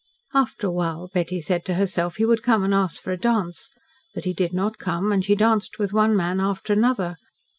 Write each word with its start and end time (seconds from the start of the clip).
After 0.33 0.65
a 0.65 0.71
while, 0.71 1.11
Betty 1.13 1.39
said 1.39 1.63
to 1.65 1.75
herself, 1.75 2.15
he 2.15 2.25
would 2.25 2.41
come 2.41 2.63
and 2.63 2.73
ask 2.73 2.99
for 2.99 3.11
a 3.11 3.17
dance. 3.17 3.69
But 4.15 4.23
he 4.23 4.33
did 4.33 4.51
not 4.51 4.79
come, 4.79 5.11
and 5.11 5.23
she 5.23 5.35
danced 5.35 5.77
with 5.77 5.93
one 5.93 6.15
man 6.17 6.39
after 6.39 6.73
another. 6.73 7.17